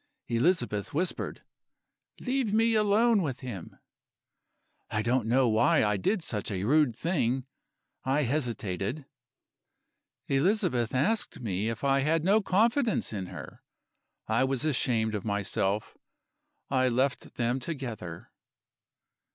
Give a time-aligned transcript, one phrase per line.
[0.29, 1.43] "Elizabeth whispered:
[2.19, 3.77] 'Leave me alone with him.'
[4.89, 7.45] "I don't know why I did such a rude thing
[8.03, 9.05] I hesitated.
[10.25, 13.61] "Elizabeth asked me if I had no confidence in her.
[14.27, 15.99] I was ashamed of myself;
[16.71, 18.31] I left them together.